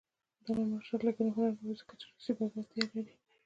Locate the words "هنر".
1.35-1.51